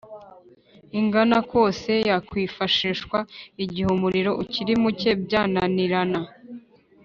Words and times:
Ingana 0.99 1.37
kose 1.51 1.91
yakwifashishwa 2.09 3.17
igihe 3.63 3.85
umuriro 3.95 4.31
ukiri 4.43 4.73
muke 4.83 5.11
byananirana 5.23 6.19